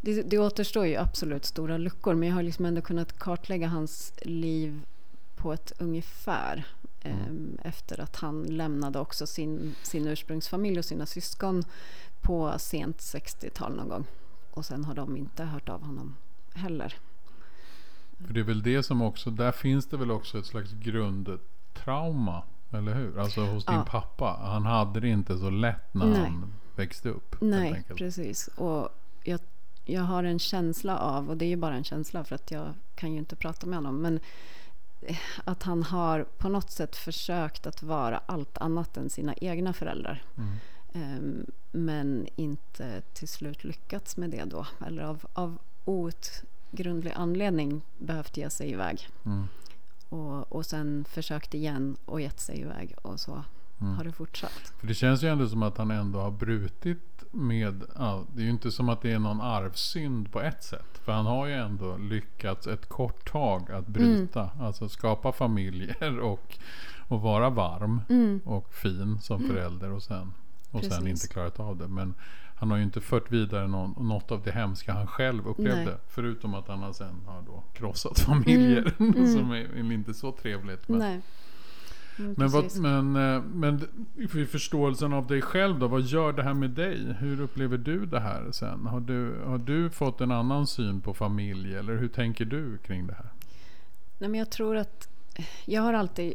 [0.00, 4.12] det, det återstår ju absolut stora luckor men jag har liksom ändå kunnat kartlägga hans
[4.22, 4.80] liv
[5.36, 6.66] på ett ungefär.
[7.02, 7.58] Mm.
[7.62, 11.64] eh, Efter att han lämnade också sin, sin ursprungsfamilj och sina syskon
[12.20, 14.04] på sent 60-tal någon gång.
[14.50, 16.16] Och sen har de inte hört av honom
[16.54, 16.94] heller.
[18.26, 22.42] För det är väl det som också, där finns det väl också ett slags grundtrauma.
[22.72, 23.18] Eller hur?
[23.18, 23.84] Alltså hos din Ja.
[23.88, 24.38] pappa.
[24.42, 26.18] Han hade det inte så lätt när Nej.
[26.20, 27.36] han växte upp.
[27.40, 28.48] Nej, precis.
[28.48, 28.88] Och
[29.24, 29.40] jag,
[29.84, 32.74] jag har en känsla av, och det är ju bara en känsla för att jag
[32.94, 34.20] kan ju inte prata med honom, men
[35.02, 39.72] eh, att han har på något sätt försökt att vara allt annat än sina egna
[39.72, 40.22] föräldrar.
[40.36, 40.56] Mm.
[40.94, 44.66] Ehm, men inte till slut lyckats med det då.
[44.86, 49.08] Eller av, av outgrundlig anledning behövt ge sig iväg.
[49.24, 49.48] Mm.
[50.12, 52.94] Och, och sen försökt igen och gett sig iväg.
[53.02, 53.44] Och så
[53.80, 53.94] Mm.
[53.94, 54.72] har det fortsatt.
[54.80, 58.44] För det känns ju ändå som att han ändå har brutit med, ja, det är
[58.44, 61.00] ju inte som att det är någon arvsynd på ett sätt.
[61.04, 64.50] För han har ju ändå lyckats ett kort tag att bryta.
[64.60, 66.58] Alltså skapa familjer och,
[67.08, 68.40] och vara varm Mm.
[68.44, 70.32] och fin som förälder och sen,
[70.72, 71.08] och sen Precis.
[71.08, 71.88] inte klarat av det.
[71.88, 72.14] Men
[72.54, 75.84] han har ju inte fört vidare någon, något av det hemska han själv upplevde.
[75.84, 75.94] Nej.
[76.08, 78.94] Förutom att han sen har då krossat familjer.
[79.34, 80.88] som är, är inte så trevligt.
[80.88, 81.20] Men, Nej.
[82.18, 86.42] Mm, men, vad, men, eh, men i förståelsen av dig själv då, vad gör det
[86.42, 87.16] här med dig?
[87.18, 88.86] Hur upplever du det här sen?
[88.86, 93.06] Har du, har du fått en annan syn på familj eller hur tänker du kring
[93.06, 93.30] det här?
[94.18, 95.08] Nej, men jag tror att
[95.64, 96.34] jag har alltid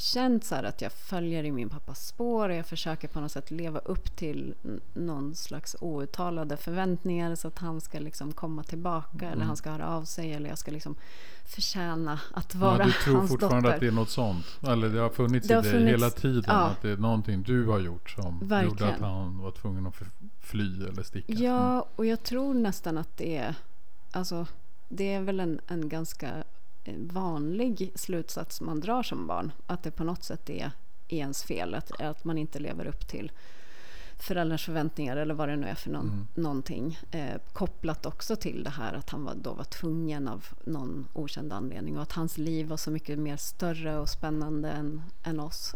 [0.00, 3.50] känt så att jag följer i min pappas spår och jag försöker på något sätt
[3.50, 4.54] leva upp till
[4.94, 9.88] någon slags outtalade förväntningar så att han ska liksom komma tillbaka eller han ska höra
[9.88, 10.94] av sig eller jag ska liksom
[11.44, 12.88] förtjäna att vara Mm.
[12.88, 13.74] ja, du tror hans fortfarande dotter.
[13.74, 14.44] att det är något sånt?
[14.62, 16.44] Eller det har funnits Det i har dig funnits- hela tiden?
[16.46, 16.52] ja.
[16.66, 18.94] Att det är någonting du har gjort som gjorde Verkligen.
[18.94, 19.94] att han var tvungen att
[20.40, 21.32] fly eller sticka?
[21.32, 21.44] Mm.
[21.44, 23.54] Ja, och jag tror nästan att det är,
[24.12, 24.46] alltså,
[24.88, 26.44] det är väl en, en ganska
[26.96, 29.52] vanlig slutsats man drar som barn.
[29.66, 30.70] Att det på något sätt är
[31.08, 33.32] ens fel, att, att man inte lever upp till
[34.18, 36.26] föräldrars förväntningar eller vad det nu är för någon, Mm.
[36.34, 36.98] någonting.
[37.10, 41.52] Eh, kopplat också till det här att han var, då var tvungen av någon okänd
[41.52, 45.74] anledning och att hans liv var så mycket mer större och spännande än, än oss.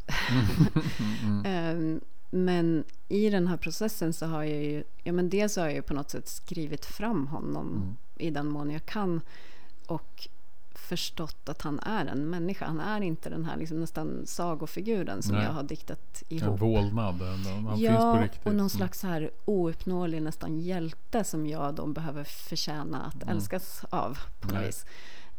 [1.23, 1.43] Mm.
[1.47, 5.75] Ehm, Men i den här processen så har jag ju, ja men dels har jag
[5.75, 7.97] ju på något sätt skrivit fram honom Mm.
[8.19, 9.21] i den mån jag kan
[9.87, 10.29] och
[10.79, 12.67] förstått att han är en människa.
[12.67, 15.45] Han är inte den här liksom nästan sagofiguren som Nej.
[15.45, 16.61] jag har diktat En ihop.
[16.61, 18.41] vålnad, en- han finns på Ja, riktigt.
[18.47, 18.69] och någon Mm.
[18.69, 23.37] slags så här ouppnåelig nästan hjälte som jag då behöver förtjäna att Mm.
[23.37, 24.85] älskas av på något vis.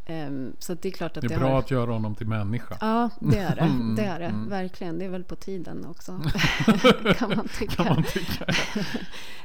[0.07, 1.59] Ehm, så det är klart att Det det, är bra har...
[1.59, 2.77] att göra honom till människa.
[2.81, 3.61] Ja, det är det.
[3.61, 4.25] Mm, Det är det.
[4.25, 4.49] mm.
[4.49, 4.99] Verkligen.
[4.99, 6.21] Det är väl på tiden också.
[7.17, 7.75] kan man tycka.
[7.83, 8.45] Kan man tycka.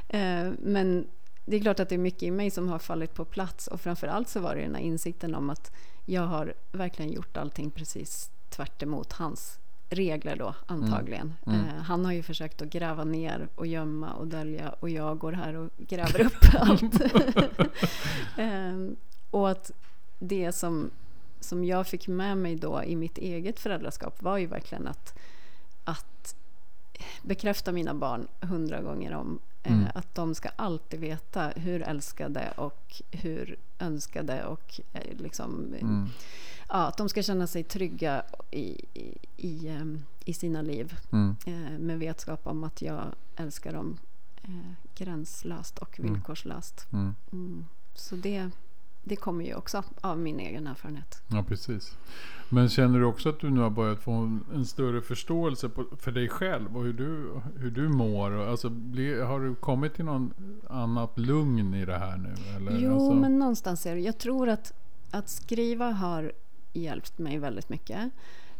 [0.09, 1.07] Eh, Men
[1.45, 3.81] det är klart att det är mycket i mig som har fallit på plats och
[3.81, 5.71] framförallt så var det den här insikten om att
[6.05, 11.33] jag har verkligen gjort allting precis tvärt emot hans regler då antagligen.
[11.45, 11.59] Mm.
[11.59, 15.31] Eh, han har ju försökt att gräva ner och gömma och dölja och jag går
[15.31, 17.01] här och gräver upp allt.
[18.37, 18.75] eh,
[19.31, 19.71] och att
[20.19, 20.89] det som,
[21.39, 25.19] som jag fick med mig då i mitt eget föräldraskap var ju verkligen att,
[25.83, 26.35] att
[27.21, 29.39] bekräfta mina barn hundra gånger om.
[29.63, 29.87] Eh, Mm.
[29.95, 36.09] Att de ska alltid veta hur älskade och hur önskade och eh, liksom, eh, Mm.
[36.69, 39.79] ja, att de ska känna sig trygga i, i, i,
[40.25, 40.95] i sina liv.
[41.11, 41.35] Mm.
[41.45, 43.03] Eh, med vetskap om att jag
[43.35, 43.97] älskar dem
[44.43, 46.13] eh, gränslöst och Mm.
[46.13, 46.87] villkorslöst.
[46.93, 47.15] Mm.
[47.31, 47.65] Mm.
[47.93, 48.49] Så det,
[49.03, 51.21] det kommer ju också av min egen erfarenhet.
[51.27, 51.97] Ja, precis.
[52.49, 55.85] Men känner du också att du nu har börjat få en, en större förståelse på,
[55.97, 58.31] för dig själv och hur du, hur du mår?
[58.31, 60.33] Alltså, blir, har du kommit till någon
[60.69, 62.35] annat lugn i det här nu?
[62.55, 62.79] Eller?
[62.79, 64.01] Jo, alltså, men någonstans är det.
[64.01, 64.73] Jag tror att,
[65.11, 66.31] att skriva har
[66.73, 68.11] hjälpt mig väldigt mycket.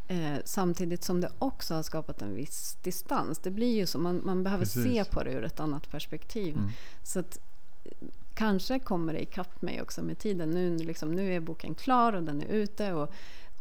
[0.08, 3.40] Eh, samtidigt som det också har skapat en viss distans.
[3.40, 4.84] Det blir ju så, man, man behöver Precis.
[4.84, 6.58] se på det ur ett annat perspektiv.
[6.58, 6.70] Mm.
[7.04, 7.40] Så att,
[8.34, 10.50] kanske kommer det ikapp mig också med tiden.
[10.50, 12.94] Nu, liksom, nu är boken klar och den är ute.
[12.94, 13.14] Och,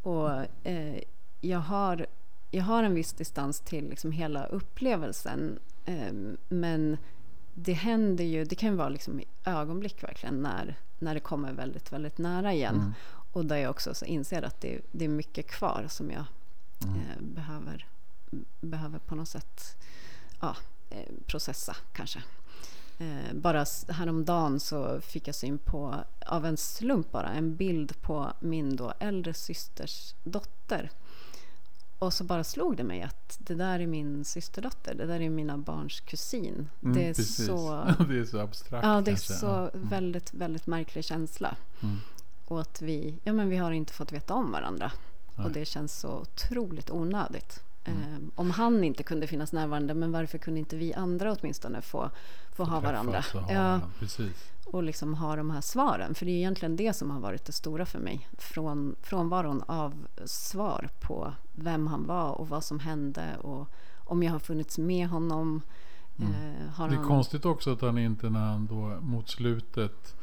[0.03, 0.31] och
[0.65, 1.03] eh,
[1.41, 2.07] jag, har,
[2.51, 5.59] jag har en viss distans till liksom hela upplevelsen.
[5.85, 6.13] Eh,
[6.49, 6.97] men
[7.55, 11.53] det händer ju, det kan ju vara liksom i ögonblick verkligen när, när det kommer
[11.53, 12.75] väldigt, väldigt nära igen.
[12.75, 12.93] Mm.
[13.33, 16.25] Och där jag också så inser att det, det är mycket kvar som jag
[16.85, 16.97] Mm.
[17.01, 17.87] eh, behöver,
[18.61, 19.77] behöver på något sätt
[20.41, 20.57] ja,
[20.91, 22.23] eh, processa kanske.
[23.01, 28.33] Eh, bara häromdagen så fick jag syn på, av en slump bara, en bild på
[28.41, 30.91] min då äldre systers dotter.
[31.99, 35.31] Och så bara slog det mig att det där är min systerdotter, det där är
[35.31, 36.69] mina barns kusin.
[36.83, 37.47] Mm, det är precis.
[37.47, 37.85] så...
[38.09, 39.35] det är så abstrakt Ja, det är kanske.
[39.35, 39.71] så.
[39.75, 39.89] Mm.
[39.89, 41.57] väldigt, väldigt märklig känsla.
[41.83, 41.97] Mm.
[42.45, 44.93] Och att vi, ja men vi har inte fått veta om varandra.
[45.35, 45.47] Nej.
[45.47, 47.63] Och det känns så otroligt onödigt.
[47.85, 48.03] Mm.
[48.03, 52.11] Eh, om han inte kunde finnas närvarande, men varför kunde inte vi andra åtminstone få,
[52.53, 53.25] få ha varandra?
[53.33, 54.51] Ha Ja, Precis.
[54.67, 56.15] och liksom ha de här svaren.
[56.15, 58.29] För det är egentligen det som har varit det stora för mig.
[58.39, 63.69] Från, frånvaron av svar på vem han var och vad som hände och
[64.05, 65.63] om jag har funnits med honom.
[66.19, 66.33] Mm.
[66.33, 66.39] Eh,
[66.89, 67.07] Det är han...
[67.07, 70.15] konstigt också att han inte när han då mot slutet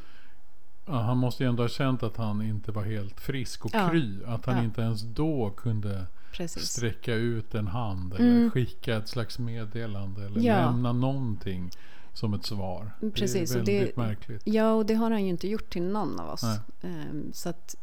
[0.86, 3.88] han måste ju ändå ha känt att han inte var helt frisk och Ja.
[3.88, 4.24] kry.
[4.24, 4.62] Att han Ja.
[4.62, 6.68] inte ens då kunde Precis.
[6.68, 8.50] sträcka ut en hand eller Mm.
[8.50, 10.54] skicka ett slags meddelande eller Ja.
[10.70, 11.70] lämna någonting
[12.12, 12.90] som ett svar.
[13.14, 14.42] Precis, det är och det- väldigt märkligt.
[14.44, 16.44] Ja, och det har han ju inte gjort till någon av oss.
[16.82, 17.74] Ehm, Så att,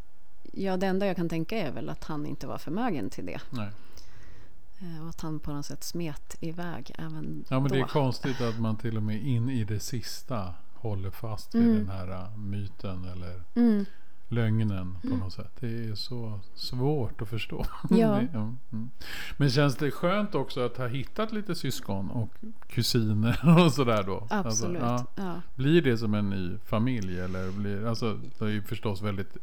[0.54, 3.40] ja, det enda jag kan tänka är väl att han inte var förmögen till det.
[3.50, 3.70] Nej.
[4.80, 7.76] Eh, Och att han på något sätt smet iväg även Ja men då.
[7.76, 11.64] det är konstigt att man till och med in i det sista håller fast vid
[11.64, 11.78] Mm.
[11.78, 13.86] den här myten eller Mm,
[14.28, 15.52] lögnen på något sätt.
[15.60, 17.66] Det är så svårt att förstå.
[17.90, 18.20] Ja.
[18.20, 18.90] Mm.
[19.38, 22.30] Men känns det skönt också att ha hittat lite syskon och
[22.68, 24.28] kusiner och sådär då?
[24.30, 24.82] absolut.
[24.84, 25.24] Alltså, ja.
[25.24, 25.42] ja.
[25.56, 29.38] Blir det som en ny familj eller blir, alltså det är ju förstås väldigt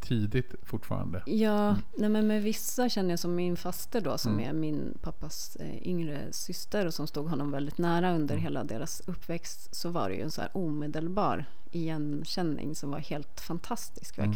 [0.00, 1.22] tidigt fortfarande.
[1.26, 4.48] Ja, nej men med vissa känner jag som min faster då som Mm.
[4.48, 8.42] är min pappas eh, yngre syster och som stod honom väldigt nära under Mm.
[8.44, 13.40] hela deras uppväxt så var det ju en så här omedelbar igenkänning som var helt
[13.40, 14.30] fantastisk Mm.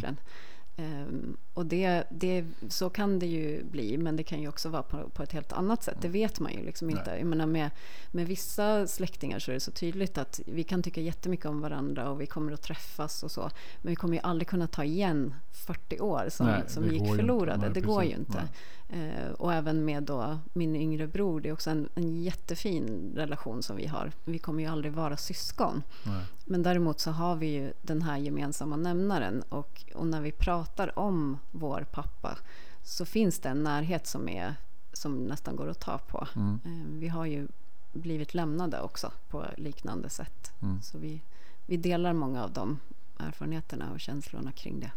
[0.77, 4.83] Ehm, och det, det, så kan det ju bli men det kan ju också vara
[4.83, 5.97] på, på ett helt annat sätt.
[6.01, 6.97] Det vet man ju liksom Nej.
[6.97, 7.11] inte.
[7.17, 7.69] Jag menar med,
[8.11, 12.09] med vissa släktingar så är det så tydligt att vi kan tycka jättemycket om varandra
[12.09, 13.49] och vi kommer att träffas och så.
[13.81, 17.57] Men vi kommer ju aldrig kunna ta igen 40 år som, Nej, som gick förlorade.
[17.57, 18.43] Nej, det går ju inte.
[18.89, 23.63] Eh, och även med då min yngre bror, det är också en, en jättefin relation
[23.63, 24.11] som vi har.
[24.25, 25.83] Vi kommer ju aldrig vara syskon.
[26.05, 26.25] Nej.
[26.45, 30.99] Men däremot så har vi ju den här gemensamma nämnaren och, och när vi pratar
[30.99, 32.37] om vår pappa
[32.83, 34.55] så finns det en närhet som, är,
[34.93, 36.27] som nästan går att ta på.
[36.35, 36.59] Mm.
[36.65, 37.47] Eh, Vi har ju
[37.93, 40.51] blivit lämnade också på liknande sätt.
[40.61, 40.81] Mm.
[40.81, 41.21] Så vi,
[41.65, 42.79] vi delar många av de
[43.17, 44.91] erfarenheterna och känslorna kring det.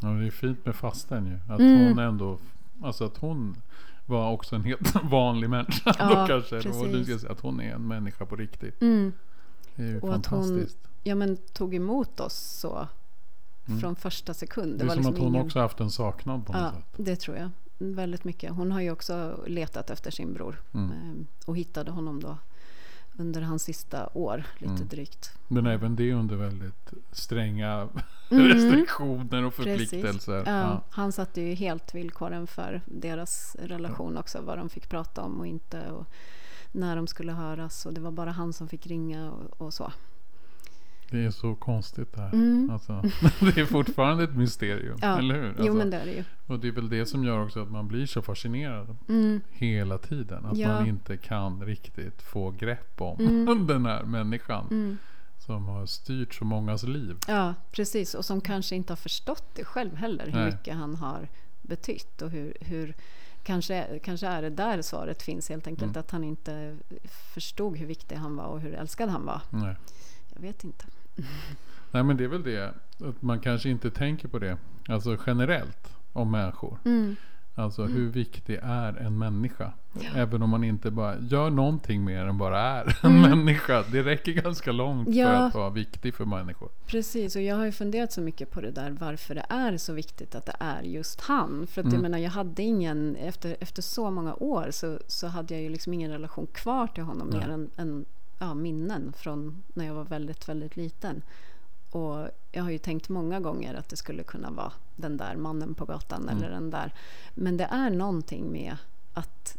[0.00, 1.54] Ja, det är fint med fasten ju.
[1.54, 1.88] Att Mm.
[1.88, 2.38] hon ändå,
[2.82, 3.56] alltså att hon
[4.06, 5.94] var också en helt vanlig människa.
[5.98, 6.56] Ja, då kanske.
[6.56, 8.82] Och du ska säga att hon är en människa på riktigt.
[8.82, 9.12] Mm.
[9.76, 10.78] Det är ju Och att hon- fantastiskt.
[11.02, 12.88] Ja men tog emot oss så
[13.66, 13.80] Mm.
[13.80, 14.78] från första sekund.
[14.78, 16.84] Det är som liksom att hon ingen- också haft en saknad på något Ja, sätt.
[16.96, 17.50] det tror jag.
[17.78, 18.52] Väldigt mycket.
[18.52, 20.62] Hon har ju också letat efter sin bror.
[20.74, 20.90] Mm.
[20.90, 22.38] eh, Och hittade honom då
[23.16, 24.88] under hans sista år, lite Mm.
[24.88, 25.32] drygt.
[25.48, 27.88] Men även det under väldigt stränga
[28.30, 28.46] Mm.
[28.46, 30.34] restriktioner och förpliktelser.
[30.34, 30.80] Ja, Ja.
[30.90, 34.40] Han satte ju helt villkoren för deras relation också.
[34.40, 35.90] Vad de fick prata om och inte.
[35.90, 36.06] Och
[36.72, 37.86] när de skulle höras.
[37.86, 39.92] Och det var bara han som fick ringa och, och så.
[41.10, 42.32] Det är så konstigt det här.
[42.32, 42.70] Mm.
[42.70, 43.02] Alltså,
[43.40, 44.98] det är fortfarande ett mysterium.
[45.02, 45.18] Ja.
[45.18, 45.48] Eller hur?
[45.48, 46.24] Alltså, Jo men det är det ju.
[46.46, 49.40] Och det är väl det som gör också att man blir så fascinerad Mm.
[49.50, 50.46] hela tiden.
[50.46, 50.68] Att Ja.
[50.68, 53.66] man inte kan riktigt få grepp om Mm.
[53.66, 54.66] den här människan.
[54.70, 54.98] Mm.
[55.38, 57.16] Som har styrt så mångas liv.
[57.28, 58.14] Ja, precis.
[58.14, 60.26] Och som kanske inte har förstått det själv heller.
[60.26, 60.50] Hur Nej.
[60.50, 61.28] mycket han har
[61.62, 62.22] betytt.
[62.22, 62.94] Och hur, hur
[63.42, 65.90] kanske, kanske är det där svaret finns helt enkelt.
[65.96, 66.00] Mm.
[66.00, 66.76] Att han inte
[67.34, 69.40] förstod hur viktig han var och hur älskad han var.
[69.50, 69.76] Nej.
[70.34, 70.84] Jag vet inte.
[71.90, 72.74] Nej men det är väl det.
[73.04, 74.56] Att man kanske inte tänker på det.
[74.88, 75.96] Alltså generellt.
[76.12, 76.78] om människor.
[76.84, 77.16] Mm.
[77.54, 79.72] Alltså hur viktig är en människa?
[79.92, 80.10] Ja.
[80.14, 83.30] Även om man inte bara gör någonting mer än bara är en Mm.
[83.38, 83.84] människa.
[83.92, 85.28] Det räcker ganska långt för Ja.
[85.46, 86.68] att vara viktig för människor.
[86.86, 89.92] Precis, och jag har ju funderat så mycket på det där varför det är så
[89.92, 91.66] viktigt att det är just han.
[91.66, 92.02] För att jag Mm.
[92.02, 95.94] menar, jag hade ingen, efter, efter så många år så, så hade jag ju liksom
[95.94, 97.38] ingen relation kvar till honom Nej.
[97.40, 98.04] mer än, än
[98.40, 101.22] ja, minnen från när jag var väldigt, väldigt liten.
[101.90, 105.74] Och jag har ju tänkt många gånger att det skulle kunna vara den där mannen
[105.74, 106.36] på gatan Mm.
[106.36, 106.94] eller den där.
[107.34, 108.76] Men det är någonting med
[109.14, 109.56] att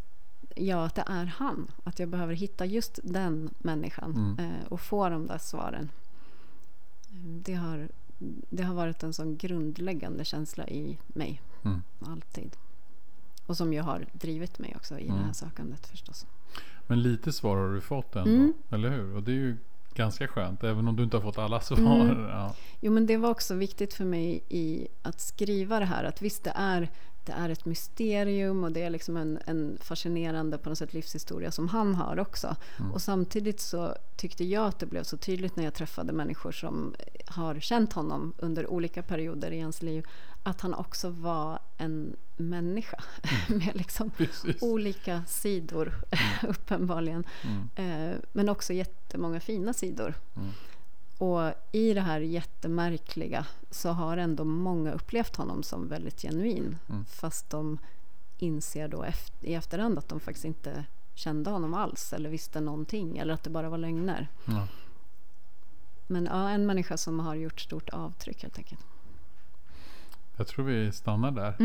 [0.56, 1.68] Ja, att det är han.
[1.84, 4.40] Att jag behöver hitta just den människan Mm.
[4.52, 5.90] eh, och få de där svaren.
[7.44, 7.90] Det har,
[8.50, 11.42] det har varit en sån grundläggande känsla i mig.
[11.64, 11.82] Mm.
[12.08, 12.58] Alltid.
[13.46, 15.24] Och som ju har drivit mig också i det Mm.
[15.24, 16.26] här sökandet förstås.
[16.88, 18.30] Men lite svar har du fått ändå.
[18.30, 18.54] Mm.
[18.70, 19.16] Eller hur?
[19.16, 19.58] Och det är ju
[19.94, 20.64] ganska skönt.
[20.64, 22.02] Även om du inte har fått alla svar.
[22.02, 22.26] Mm.
[22.30, 22.56] Ja.
[22.80, 26.04] Jo, men det var också viktigt för mig i att skriva det här.
[26.04, 26.90] Att visst, det är,
[27.26, 31.52] det är ett mysterium och det är liksom en, en fascinerande på något sätt livshistoria
[31.52, 32.56] som han har också.
[32.80, 32.92] Mm.
[32.92, 36.96] Och samtidigt så tyckte jag att det blev så tydligt när jag träffade människor som
[37.26, 40.06] har känt honom under olika perioder i hans liv.
[40.44, 43.04] Att han också var en människa
[43.50, 44.62] med liksom Precis.
[44.62, 45.94] olika sidor
[46.48, 47.24] uppenbarligen.
[47.44, 47.70] Mm.
[48.12, 50.14] Eh, men också jättemånga fina sidor.
[50.36, 50.50] Mm.
[51.18, 56.78] Och i det här jättemärkliga så har ändå många upplevt honom som väldigt genuin.
[56.90, 57.06] Mm.
[57.06, 57.78] Fast de
[58.38, 63.18] inser då eft- i efterhand att de faktiskt inte kände honom alls eller visste någonting
[63.18, 64.28] eller att det bara var lögner.
[66.08, 68.82] Men ja, en människa som har gjort stort avtryck helt enkelt.
[70.42, 71.54] Jag tror vi stannar där.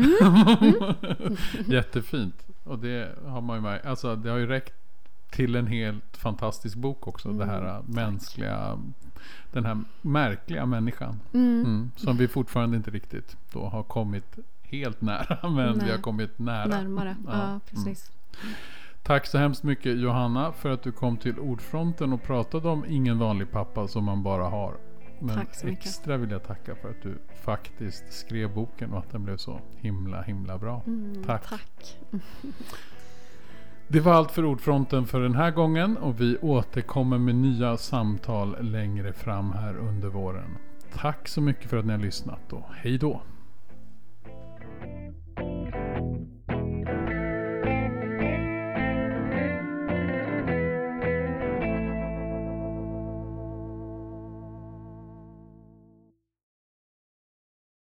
[1.17, 1.37] Mm.
[1.67, 2.45] Jättefint.
[2.63, 3.81] Och det har man ju med.
[3.85, 4.73] Alltså det har ju räckt
[5.29, 7.29] till en helt fantastisk bok också.
[7.33, 7.95] det här Mm, tack.
[7.95, 8.77] mänskliga.
[9.51, 11.19] Den här märkliga människan.
[11.33, 11.59] Mm.
[11.65, 15.49] Mm, som vi fortfarande inte riktigt då har kommit helt nära.
[15.49, 15.91] Men vi Nej.
[15.91, 16.65] har kommit nära.
[16.67, 17.15] Närmare.
[17.25, 17.59] Ja, Ja, mm.
[17.69, 18.11] precis.
[19.03, 23.19] Tack så hemskt mycket Johanna för att du kom till Ordfronten och pratade om Ingen
[23.19, 24.73] vanlig pappa som man bara har.
[25.19, 29.37] Men extra vill jag tacka för att du faktiskt skrev boken och att den blev
[29.37, 30.81] så himla himla bra.
[30.87, 31.49] Mm, Tack.
[31.49, 31.97] tack.
[33.87, 38.71] Det var allt för Ordfronten för den här gången och vi återkommer med nya samtal
[38.71, 40.57] längre fram här under våren.
[40.93, 43.21] Tack så mycket för att ni har lyssnat och hej då!